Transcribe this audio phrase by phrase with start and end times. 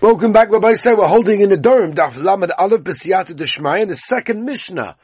[0.00, 3.90] Welcome back, Rabbi say we're holding in the Durham Daf Lamed Aleph B'Siyatu Deshmai and
[3.90, 4.96] the second Mishnah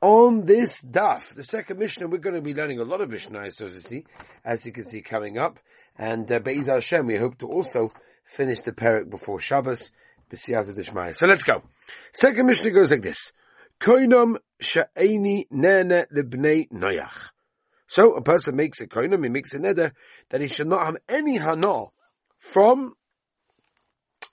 [0.00, 1.32] on this Daf.
[1.36, 4.02] The second Mishnah, we're going to be learning a lot of Mishnah, so to
[4.44, 5.60] as you can see coming up.
[5.96, 7.92] And uh, Be'ez Hashem, we hope to also
[8.24, 9.78] finish the parak before Shabbos
[10.28, 11.14] B'Siyatu Deshmai.
[11.14, 11.62] So let's go.
[12.12, 13.32] Second Mishnah goes like this.
[13.78, 17.28] Koinam Sha'eni Nene Lebnei Noyach.
[17.86, 19.92] So a person makes a koinam, he makes a neder
[20.30, 21.84] that he should not have any hana
[22.38, 22.94] from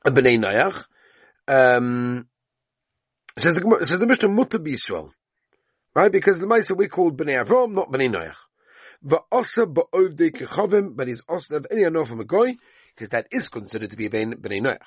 [0.06, 0.86] a bnei Noach.
[1.48, 2.28] Um,
[3.38, 5.12] says the, says the Mishnah Mutter B'Yisrael.
[5.96, 6.12] Right?
[6.12, 8.36] Because the Maisa we called bnei Avram, not bnei Noach.
[9.06, 12.56] Va'osa ba'ovdei kechavim, but he's also have any hana from a goy,
[12.96, 14.78] because that is considered to be a bnei Noach.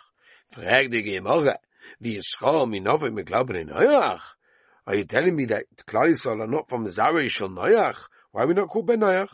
[0.51, 1.59] Frag the Gemara,
[2.03, 4.21] v'yischal minovim meglau bnei Noach.
[4.85, 7.97] Are you telling me that Klal Yisrael are not from the Zarei Shel Noach?
[8.33, 9.29] Why are we not called Ben Noach?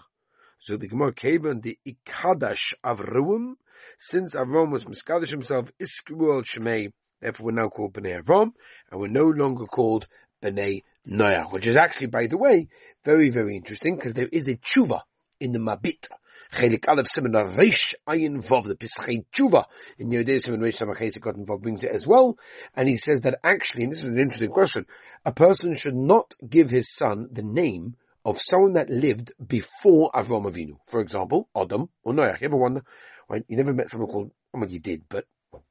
[0.59, 3.55] So the Gemara came on the Ikadash Avruim,
[3.99, 8.53] since Avram was Miskadish himself, Iskruel Shemei, therefore we're now called Bnei Avram,
[8.91, 10.07] and we're no longer called
[10.43, 12.69] Bnei Noach, which is actually, by the way,
[13.05, 15.01] very, very interesting, because there is a tshuva
[15.41, 16.09] in the Mabit.
[16.53, 19.65] Chelik Aleph Simon Reish Ayin Vov, the Pischei Tshuva
[19.98, 22.39] in Yodei Simon Reish Samachesik got involved brings it as well.
[22.75, 24.87] And he says that actually, and this is an interesting question,
[25.27, 30.51] a person should not give his son the name of someone that lived before Avram
[30.51, 30.79] Avinu.
[30.87, 32.41] For example, Adam or Noach.
[32.41, 32.83] You ever wonder?
[33.29, 35.27] Well, you never met someone called, I mean, you did, but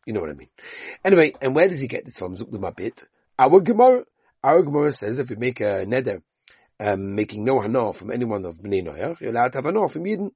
[0.05, 0.49] you know what I mean.
[1.03, 2.35] Anyway, and where does he get this from?
[2.35, 3.03] Zuklim bit.
[3.39, 4.03] Our Gemara,
[4.43, 6.21] our Gemara says if you make a neder,
[6.79, 10.03] um, making no hana from anyone of Bnei Noach, you're allowed to have hana from
[10.03, 10.31] Yidden.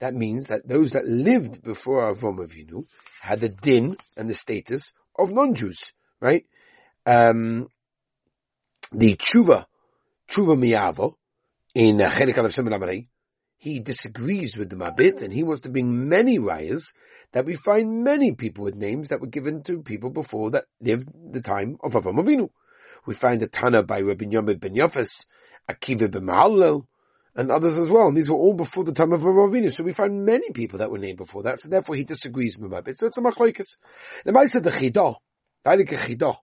[0.00, 2.86] That means that those that lived before Avram Avinu
[3.20, 6.46] had the din and the status of non-Jews, right?
[7.04, 7.68] Um,
[8.92, 9.66] the tshuva,
[10.28, 11.14] tshuva miyavo,
[11.74, 13.06] in Chelik Aleph Shemel
[13.60, 16.92] he disagrees with the Mabit and he wants to bring many rayas
[17.32, 21.10] that we find many people with names that were given to people before that lived
[21.30, 22.48] the time of Avram Avinu.
[23.04, 25.26] We find the Tana by Rabbi Yomid ben Yofes,
[25.68, 26.86] Akiva ben Mahallel,
[27.36, 28.08] and others as well.
[28.08, 29.70] And these were all before the time of Avram Avinu.
[29.70, 31.60] So we find many people that were named before that.
[31.60, 32.96] So therefore he disagrees with Mabit.
[32.96, 33.76] So it's a machlokes.
[34.24, 35.16] The Ma'aseh the Chidah,
[35.66, 36.36] Dailik Chidah,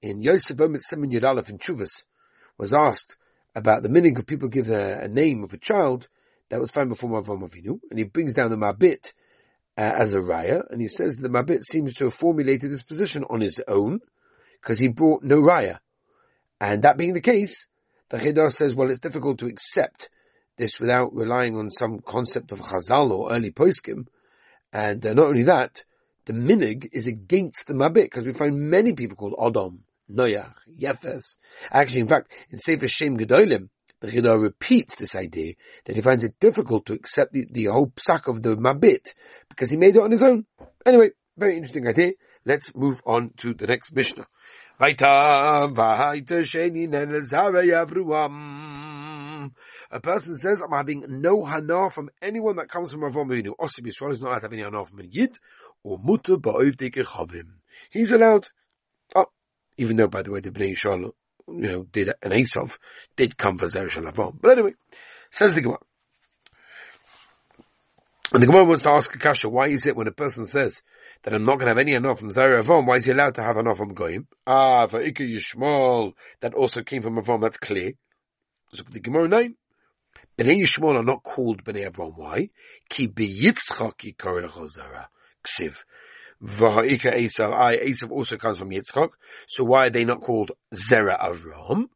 [0.00, 2.04] in Yosef Ometz Simon Yudalef in Chuvas,
[2.56, 3.16] was asked
[3.54, 6.08] about the meaning of people give a, a, name of a child
[6.50, 9.12] that was found before Avram Avinu, and he brings down the Mabit
[9.76, 13.24] uh, as a raya, and he says the Mabit seems to have formulated this position
[13.30, 14.00] on his own,
[14.60, 15.78] because he brought no raya.
[16.60, 17.66] And that being the case,
[18.08, 20.08] the Chidar says, well, it's difficult to accept
[20.56, 24.06] this without relying on some concept of Chazal or early poskim.
[24.72, 25.84] And uh, not only that,
[26.24, 31.36] the minig is against the Mabit, because we find many people called Adam, Noach, Yefes.
[31.70, 33.68] Actually, in fact, in Sefer Shem Gedolim,
[34.00, 35.54] the Chidar repeats this idea
[35.84, 39.14] that he finds it difficult to accept the, the whole psak of the Mabit
[39.48, 40.46] because he made it on his own.
[40.86, 42.12] Anyway, very interesting idea.
[42.44, 44.26] Let's move on to the next Mishnah.
[44.80, 44.94] A
[50.00, 53.56] person says, I'm having no hana from anyone that comes from Avram Avinu.
[53.58, 55.36] Osib Yisrael is not allowed to have any hana from a Yid
[55.82, 57.54] or mutter chavim.
[57.90, 58.46] He's allowed.
[59.16, 59.26] Oh,
[59.76, 61.10] even though, by the way, the Bnei Yisrael
[61.48, 62.78] you know, did an Esav,
[63.16, 64.38] did come for Zer Shalavon.
[64.40, 64.74] But anyway,
[65.30, 65.78] says the Gemara.
[68.32, 70.82] And the Gemara wants to ask Akasha, why is it when a person says
[71.22, 73.34] that I'm not going to have any enough from Zer Avon, why is he allowed
[73.36, 74.26] to have enough from Goyim?
[74.46, 77.92] Ah, for Ika Yishmael, that also came from Avon, that's clear.
[78.74, 79.56] So the Gemara name.
[80.38, 82.12] Bnei Yishmael are not called Bnei Avon.
[82.16, 82.50] Why?
[82.90, 85.06] Ki beyitzchak yikor lechozara.
[85.42, 85.78] Ksiv.
[86.42, 89.10] V'ha'ika Esav, I, Esav also comes from Yitzchak.
[89.48, 91.88] So why are they not called Zera Avram?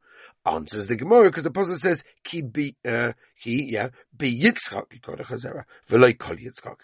[0.45, 5.65] Answers the Gemara, because the Apostle says, Ki be, uh, he, yeah, be Yitzchak, Zera,
[6.19, 6.77] kol Yitzchak.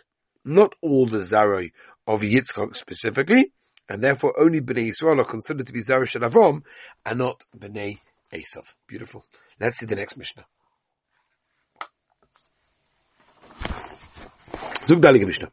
[0.44, 1.72] Not all the Zaroi
[2.06, 3.52] of Yitzchak specifically,
[3.88, 6.62] and therefore only Bnei Yisrael are considered to be Zara Shel Avram,
[7.04, 7.98] and not Bnei
[8.32, 8.64] Esav.
[8.86, 9.24] Beautiful.
[9.60, 10.46] Let's see the next Mishnah.
[14.86, 15.50] Zug Mishnah.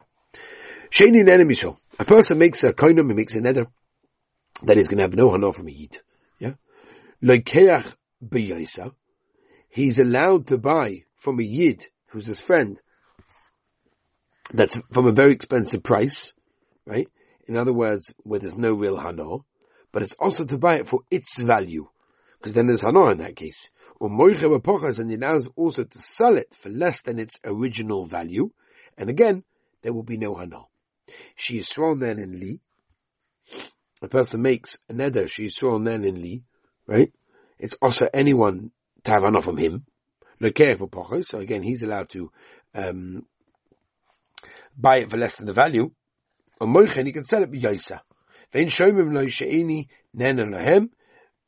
[0.90, 1.76] Sheni Nene Mishal.
[1.98, 3.68] A person makes a koinum, he makes a nether,
[4.62, 5.98] that he's going to have no hana from a yid.
[6.38, 6.54] Yeah?
[7.22, 8.92] Lekeach b'yaisa,
[9.70, 12.78] he's allowed to buy from a yid, who's his friend,
[14.52, 16.34] that's from a very expensive price,
[16.84, 17.08] right?
[17.48, 19.38] In other words, where there's no real hana,
[19.90, 21.88] but it's also to buy it for its value,
[22.38, 23.70] because then there's hana in that case.
[23.98, 28.04] Or moiche b'pochas, and he allows also to sell it for less than its original
[28.04, 28.50] value,
[28.98, 29.44] and again,
[29.80, 30.64] there will be no hana
[31.34, 32.60] she is then in Li.
[34.02, 36.42] A person makes a neder, she is then in Li,
[36.86, 37.12] right?
[37.58, 38.70] It's also anyone
[39.04, 39.86] to have enough from him.
[40.40, 42.30] So again, he's allowed to
[42.74, 43.24] um,
[44.76, 45.90] buy it for less than the value.
[46.60, 48.00] a moichen, he can sell it b'yoisa.
[48.52, 50.90] Vein shomim lo she'eni nena lohem.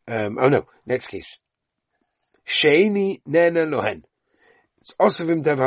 [0.07, 1.39] Um, oh no, next case.
[2.45, 4.05] She'eni nena lohen.
[4.81, 5.59] It's also vim dev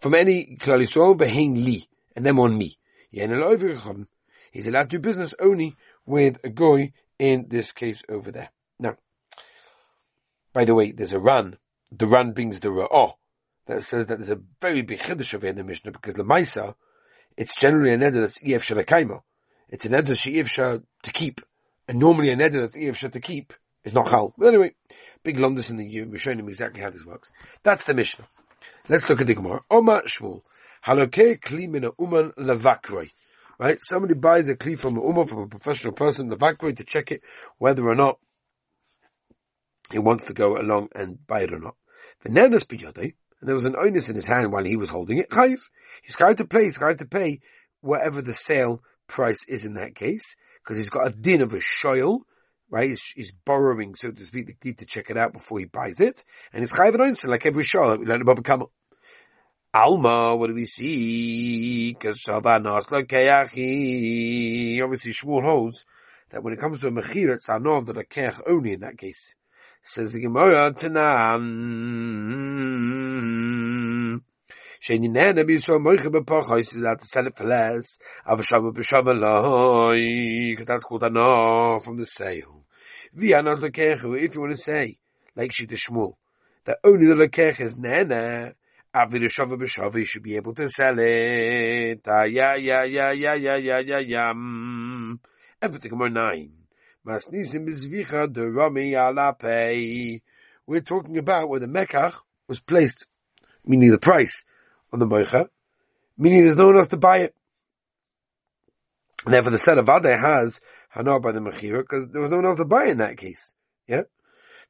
[0.00, 2.78] from any klal Yisrael behin li, and them on me.
[3.10, 5.76] He's allowed to do business only
[6.06, 8.50] with a goy in this case over there.
[8.78, 8.96] Now,
[10.52, 11.56] by the way, there's a Ran.
[11.92, 13.14] The Ran brings the ra'ah.
[13.66, 16.74] That says that there's a very big chiddush over in the Mishnah because the Maisa,
[17.36, 19.20] it's generally a neder that's EF Shalakaima.
[19.68, 21.40] It's a neder she'ef to keep.
[21.86, 23.52] And normally a neder that's EF to keep
[23.84, 24.34] is not chal.
[24.36, 24.74] But anyway,
[25.22, 27.30] big londus in the year, we're showing him exactly how this works.
[27.62, 28.26] That's the Mishnah.
[28.88, 29.60] Let's look at the Gemara.
[29.70, 30.42] Oma Shmuel.
[30.86, 33.08] Halokeh kli min uman levakroi.
[33.58, 33.78] Right?
[33.82, 37.22] Somebody buys a kli from a uman, from a professional person, levakroi, to check it,
[37.58, 38.18] whether or not
[39.90, 41.74] he wants to go along and buy it or not.
[42.22, 45.18] The nenas biyodei, and there was an onus in his hand while he was holding
[45.18, 45.60] it, chayiv.
[46.02, 47.40] He's going to pay, he's got to pay
[47.80, 51.58] whatever the sale price is in that case, because he's got a din of a
[51.58, 52.20] shoyl,
[52.70, 52.90] right?
[52.90, 56.00] He's, he's, borrowing, so to speak, the key to check it out before he buys
[56.00, 58.70] it, and it's chayiv and like every shoyl, we learned about Kamal.
[59.72, 61.92] Alma, what do we see?
[61.92, 64.82] because Kesava nasla keachi.
[64.82, 65.84] Obviously, Shmuel holds
[66.30, 68.98] that when it comes to a mechira, it's anov that a keach only in that
[68.98, 69.36] case.
[69.84, 71.40] Says the Gemara, Tanan.
[74.82, 78.40] Sheni nene bi so moiche be poch, heus is that a sellet for less, av
[78.40, 82.64] a shabba be shabba loi, that's called anov from the sale.
[83.14, 84.98] Vi the lekechu, if you want to say,
[85.36, 86.14] like she the Shmuel,
[86.64, 88.54] that only the lekech is nene,
[88.92, 92.00] Avidu Shava B'Shava, should be able to sell it.
[92.08, 94.34] Ah, yeah, yeah, yeah, yeah, yeah, yeah, yeah, yeah.
[95.62, 96.50] Everything more nine.
[97.06, 100.22] Masnisim Bizvicha de Rami Alape.
[100.66, 102.14] We're talking about where the Mekach
[102.48, 103.06] was placed,
[103.64, 104.42] meaning the price
[104.92, 105.48] on the Moicha,
[106.18, 107.34] meaning there's no one else to buy it.
[109.24, 110.60] And therefore the set of Ade has
[110.96, 113.54] Hanar by the Mechira, because there was no one else to buy in that case.
[113.86, 114.02] Yeah?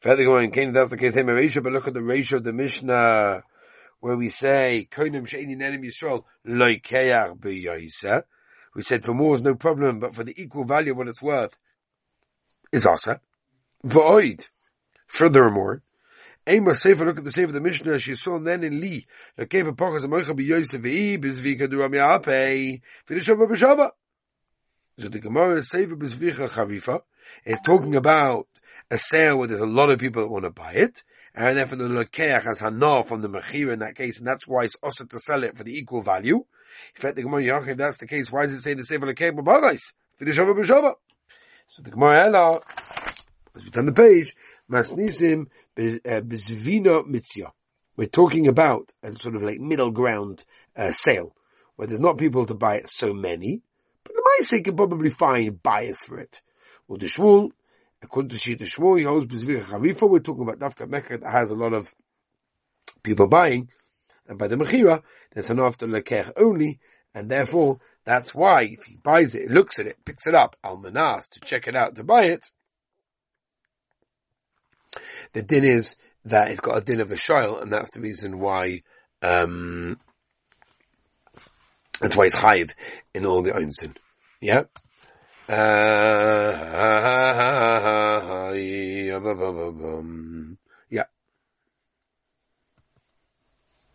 [0.00, 3.44] Further going, Cain, that's the case, but look at the ratio of the Mishnah
[4.00, 8.24] where we say, Koinim She'ini Nenim Yisrael, Loikeach B'Yoisa.
[8.74, 11.22] We said for more is no problem, but for the equal value of what it's
[11.22, 11.56] worth
[12.72, 13.20] is Asa.
[13.84, 14.44] V'oid.
[15.06, 15.82] Furthermore,
[16.46, 19.06] Eimer Sefer, look at the Sefer of the Mishnah, she saw then in Li,
[19.38, 23.90] Loikeach B'Pochas Amoicha B'Yoisa V'i, B'Zvika Duram Ya'apei, V'Dishava B'Shava.
[24.98, 27.00] So the Gemara Sefer B'Zvicha Chavifa
[27.44, 28.46] is talking about
[28.90, 31.02] a sale where there's a lot of people that want to buy it,
[31.34, 34.64] and therefore the lekeach has hana from the mechir in that case, and that's why
[34.64, 36.44] it's also to sell it for the equal value.
[36.96, 39.80] If that's the case, why does it say the sefer lekeach b'bagais?
[40.20, 40.94] V'dishava b'shava.
[41.68, 42.60] So the Gemara Ela,
[43.56, 44.34] as we turn the page,
[44.70, 45.46] masnisim
[45.76, 47.52] b'zvino mitzia.
[47.96, 50.44] We're talking about a sort of like middle ground
[50.76, 51.34] uh, sale,
[51.76, 53.62] where there's not people to buy it so many,
[54.04, 56.40] but the Maisa can probably find buyers for it.
[56.88, 57.50] Well, the Shmuel,
[58.02, 60.08] according to Shita Shmuel, he holds Bezvira Chavifa.
[60.08, 61.88] We're talking about Dafka Mecca that has a lot of
[63.02, 63.68] people buying.
[64.26, 65.02] And by the Mechira,
[65.32, 66.78] there's an after Lekech only.
[67.14, 71.28] And therefore, that's why if he buys it, looks at it, picks it up, Almanas,
[71.30, 72.46] to check it out, to buy it,
[75.32, 78.38] the din is that it's got a din of a shayl, and that's the reason
[78.38, 78.82] why,
[79.22, 79.98] um,
[82.00, 82.70] that's why it's chayiv
[83.14, 83.96] in all the onsen.
[84.40, 84.62] Yeah?
[85.48, 85.52] Uh,
[90.90, 91.04] yeah.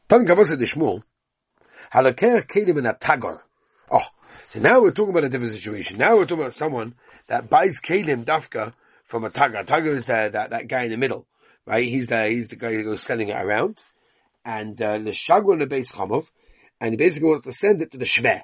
[0.09, 1.03] Tan Kavasa de Shmuel,
[1.93, 3.39] Halaker Kelim in a Tagar.
[3.89, 4.01] Oh,
[4.49, 5.97] so now we're talking about a different situation.
[5.97, 6.95] Now we're talking about someone
[7.27, 8.73] that buys Kelim Dafka
[9.05, 9.65] from a Tagar.
[9.65, 11.25] Tagar is uh, that, that guy in the middle,
[11.65, 11.85] right?
[11.87, 13.81] He's the, he's the guy who goes selling it around.
[14.43, 16.27] And, uh, the Shagwa the base Chamov,
[16.79, 18.43] and he basically wants to send it to the Shveh.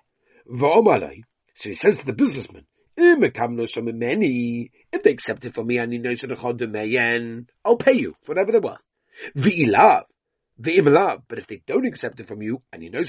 [1.56, 2.66] So he says to the businessman,
[2.98, 8.82] if they accept it from me and I'll pay you whatever they're worth.
[9.38, 10.06] V'ilav.
[10.62, 11.22] V'ilav.
[11.28, 13.04] But if they don't accept it from you and you know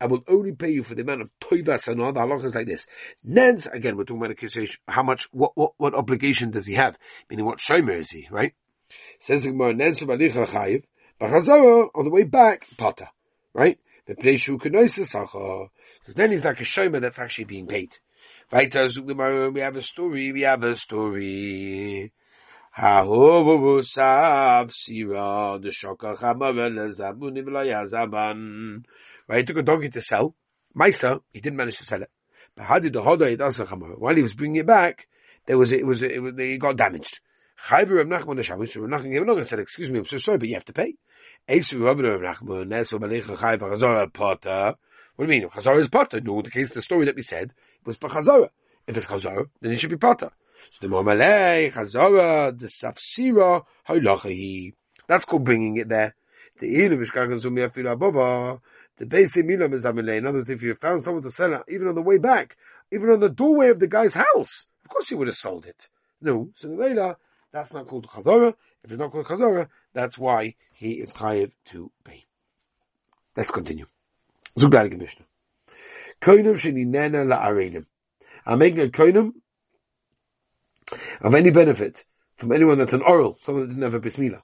[0.00, 2.68] I will only pay you for the amount of toivas and all the halachas like
[2.68, 2.86] this.
[3.26, 6.74] Nens, again, we're talking about a case how much, what, what, what obligation does he
[6.74, 6.96] have?
[7.28, 8.54] Meaning what shomer is he, right?
[9.20, 10.84] Says the Gemara, Nens v'alicha chayiv,
[11.20, 13.08] on the way back, pata,
[13.52, 13.80] right?
[14.06, 14.76] The place you can
[16.08, 17.94] because then he's like a shomer that's actually being paid.
[18.50, 18.72] Right?
[18.72, 22.14] We have a story, we have a story.
[22.80, 23.04] Right,
[29.36, 30.34] he took a donkey to sell.
[30.74, 32.10] Meister, he didn't manage to sell it.
[32.56, 35.08] But how did the hoda While he was bringing it back,
[35.44, 37.20] there was, it was, it was, it got damaged.
[37.66, 40.38] Chayv Rav Nachman the Shavuot, Rav Nachman gave an said, excuse me, I'm so sorry,
[40.38, 40.94] but you have to pay.
[41.46, 44.76] Rav Nachman, Potter,
[45.18, 45.50] What do you mean?
[45.52, 47.52] If is Potter, no, the case, the story that we said
[47.84, 48.50] was for Chazara.
[48.86, 50.30] If it's Chazara, then it should be Potter.
[50.70, 54.74] So the Momalei, Chazara, the Safsira, Halachahi.
[55.08, 56.14] That's called bringing it there.
[56.60, 58.60] The Ilu Mishkagan Zumi Afila Baba,
[58.96, 59.84] the basic Milam is.
[59.84, 62.56] In other words, if you found someone to sell it, even on the way back,
[62.92, 65.88] even on the doorway of the guy's house, of course he would have sold it.
[66.20, 67.16] No, so the Leila,
[67.50, 68.54] that's not called Chazara.
[68.84, 72.24] If it's not called Chazara, that's why he is chayiv to pay.
[73.36, 73.86] Let's continue.
[74.58, 75.24] Zug Mishnah.
[76.20, 77.86] Koinum sheninena la'arelim.
[78.44, 79.32] I'm making a koinum
[81.20, 82.04] of any benefit
[82.36, 84.42] from anyone that's an oral, someone that didn't have a bris milah.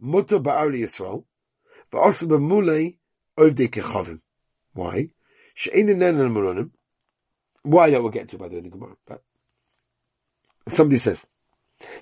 [0.00, 1.24] Mutter ba'arli Yisrael,
[1.92, 2.96] also b'mulei
[3.38, 4.20] ovdei kechavim.
[4.72, 5.10] Why?
[5.54, 6.70] She'enin nenen muronim.
[7.62, 8.96] Why that we'll get to by the way in the Gemara.
[9.06, 9.22] But
[10.68, 11.20] somebody says,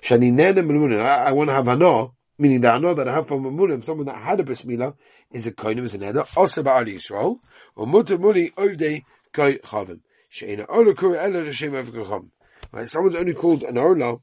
[0.01, 2.07] Shani nenen I, I want to have hana,
[2.43, 4.61] meaning that I know that I have from a mulim, someone that had a bris
[4.61, 4.93] milah,
[5.31, 7.39] is a koinim, is an eder, also ba'arli Yisrael,
[7.75, 10.01] or mutter muli ovdei kechavim.
[10.29, 12.29] She'ena ola kura ela l'shem avkechavim.
[12.71, 12.89] Right?
[12.89, 14.17] Someone's only called an Orla.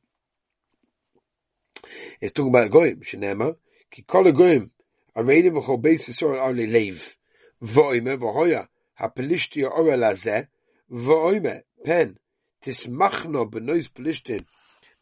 [2.21, 3.01] It's talking about Goyim.
[3.01, 3.55] Shenema.
[3.93, 4.73] Ki kol Goyim.
[5.17, 7.01] Areidim v'chol beis Yisrael arle leiv.
[7.63, 8.67] V'oime v'hoya.
[8.95, 10.49] Ha-pelishtia ora lazeh.
[10.91, 11.63] V'oime.
[11.85, 12.19] Pen.
[12.65, 14.45] Tismachno b'nois pelishtin.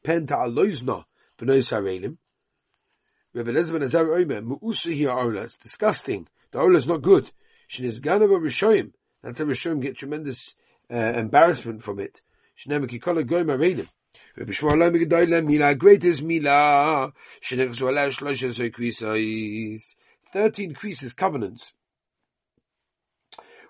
[0.05, 1.05] Pen ta'aloizno
[1.41, 2.19] b'nois hareidim.
[3.35, 5.43] Rabbi Elizabeth Azar Oimer, here ola.
[5.43, 6.27] it's disgusting.
[6.51, 7.31] The Ola is not good.
[7.71, 8.93] Shinizgan of Rishoyim.
[9.23, 10.55] That's how Rishoyim get tremendous
[10.91, 12.23] uh, embarrassment from it.
[12.55, 13.89] She Shinemikikola Goyim Aredim.
[14.35, 17.13] Rebbe Shmuel Omer Gedoyle Mila, greatest Mila.
[17.43, 19.83] She never Shinechzu Ala Shloshes Oikrisais.
[20.33, 21.73] Thirteen creases covenants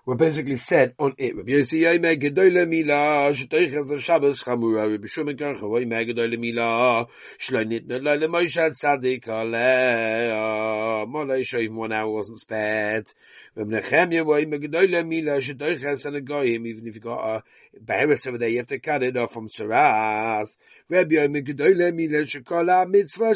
[0.05, 1.35] were basically said on it.
[1.35, 1.81] Rabbi Yossi
[2.19, 7.07] Gedoyle Mila, Shetoiches Shabbos Chamura, Rabbi Karcha Gedoyle Mila,
[7.39, 13.07] Tzadik Aleh, Molei one hour wasn't spared.
[13.55, 17.43] Rabbi Gedoyle Mila, Shetoiches Anagoyim, even if you got a
[17.79, 20.57] Beheres over there, you have to cut it off from Saras.
[20.89, 23.35] Rabbi Gedoyle Mila, Shekola Mitzvah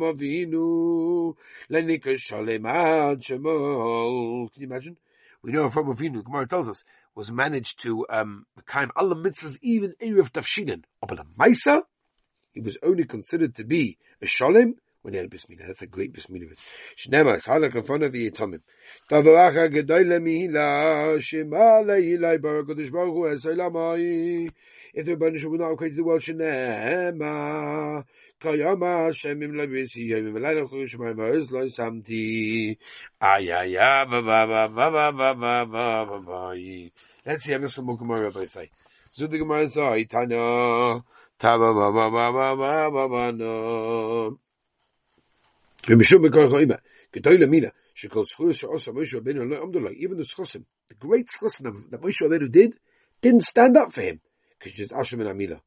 [0.00, 1.36] Avinu,
[1.70, 4.52] Ad Shemol.
[4.52, 4.96] Can you imagine?
[5.44, 6.84] We know from Avinu, Gemara tells us,
[7.14, 10.84] was managed to um kind all the mitzvahs, even Erev Tafshinin.
[11.06, 11.82] But a Maisa,
[12.52, 15.66] he was only considered to be a Sholem when he had a bris milah.
[15.66, 16.56] That's a great bris milah.
[16.96, 18.62] Shnema, Chalak in front of Yitomim.
[19.10, 24.50] Tavaracha Gedoyle Mihila, Shema Leilai Baruch Kodesh Baruch Hu Esolamai.
[24.94, 28.02] If the Rebbeinu would not create the world, Shnema,
[28.40, 32.76] Kayama Shemim Labisi Yomim Velayla Kushmai Maoz Lo Samti
[33.20, 34.68] Ayaya Baba
[37.26, 38.70] Let's see Rabbi say.
[39.16, 39.66] The Gemara
[45.86, 46.78] No Mishum Choyma
[47.14, 48.24] Lamina Shekol
[48.88, 52.74] Moshe Even the Schosim, the great Schosim that Moshe Rabbeinu did,
[53.22, 54.20] didn't stand up for him.
[54.58, 55.60] Because he was Asher and Amila.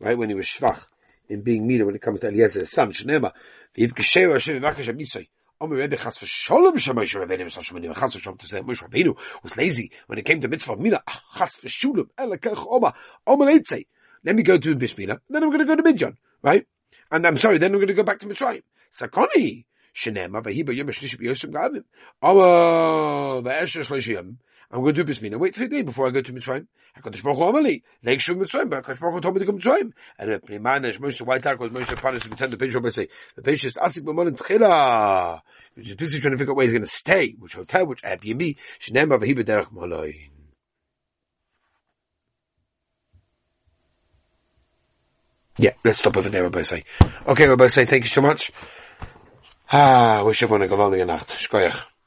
[0.00, 0.18] Right?
[0.18, 0.84] When he was Shvach
[1.28, 3.32] in being Mina when it comes to Eliezer's son, Shnema,
[3.76, 5.28] V'yiv Geshev Hashem V'akash Amisai,
[5.60, 9.90] Omer Rebbe Chas V'Sholom Shemay Rabbeinu V'Sashem Rabbeinu Chas V'Sholom to Moshe Rabbeinu was lazy
[10.06, 12.94] when it came to mitzvah Mina, ah, Chas V'Shulam, Elakech Oma,
[13.26, 13.86] Omer Eitzei,
[14.24, 16.66] let me go to bris milah, then I'm going to go to Midjan, right?
[17.10, 18.62] And I'm sorry, then I'm going to go back to Mitzrayim.
[19.00, 21.84] Sakoni, Shenema, Vahiba Yom Shlish B'Yosem Gavim,
[22.22, 24.36] Omer V'Esher Shlishim,
[24.70, 25.38] I'm going to do bris milah.
[25.38, 26.66] Wait three days before I go to Mitzrayim.
[26.98, 27.82] HaKadosh Baruch Hu Amali.
[28.04, 28.68] Leik Shum Mitzrayim.
[28.68, 29.92] But HaKadosh Baruch Hu told me to go to Mitzrayim.
[30.18, 33.08] And the Pneimanesh Moshe White Talk was Moshe Panis to pretend the page by say,
[33.34, 35.40] the page is Asik B'Mon Tchila.
[35.74, 37.34] Which is busy trying to figure out where he's going to stay.
[37.38, 38.56] Which hotel, which Airbnb.
[38.80, 40.30] Shneim Avahi B'derech Moloin.
[45.56, 46.84] Yeah, let's stop over there, Rabbi Say.
[47.26, 48.52] Okay, Rabbi Say, thank you so much.
[49.72, 51.30] Ah, wish everyone a gewaldige Nacht.
[51.30, 51.97] Shkoyach.